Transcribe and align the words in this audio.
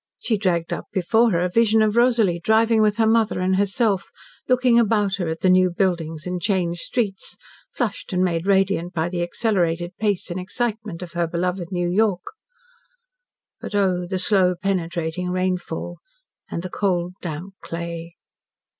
She 0.17 0.35
dragged 0.35 0.73
up 0.73 0.85
before 0.91 1.29
her 1.29 1.41
a 1.41 1.47
vision 1.47 1.83
of 1.83 1.95
Rosalie, 1.95 2.41
driving 2.43 2.81
with 2.81 2.97
her 2.97 3.05
mother 3.05 3.39
and 3.39 3.57
herself, 3.57 4.09
looking 4.49 4.79
about 4.79 5.17
her 5.17 5.27
at 5.27 5.41
the 5.41 5.47
new 5.51 5.69
buildings 5.69 6.25
and 6.25 6.41
changed 6.41 6.79
streets, 6.81 7.37
flushed 7.71 8.11
and 8.11 8.23
made 8.23 8.47
radiant 8.47 8.93
by 8.95 9.09
the 9.09 9.21
accelerated 9.21 9.95
pace 9.97 10.31
and 10.31 10.39
excitement 10.39 11.03
of 11.03 11.11
her 11.13 11.27
beloved 11.27 11.67
New 11.71 11.87
York. 11.87 12.23
But, 13.59 13.75
oh, 13.75 14.07
the 14.07 14.17
slow, 14.17 14.55
penetrating 14.59 15.29
rainfall, 15.29 15.99
and 16.49 16.63
the 16.63 16.69
cold 16.71 17.13
damp 17.21 17.53
clay! 17.61 18.15